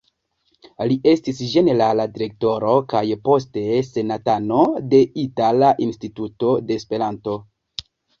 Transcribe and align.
Li 0.91 0.95
estis 1.09 1.41
ĝenerala 1.49 2.05
direktoro 2.15 2.71
kaj 2.93 3.01
poste 3.27 3.63
senatano 3.89 4.63
de 4.95 5.03
Itala 5.25 5.69
Instituto 5.89 6.55
de 6.71 6.79
Esperanto. 6.83 7.37